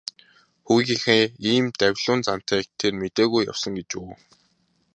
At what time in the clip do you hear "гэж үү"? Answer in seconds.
3.77-4.11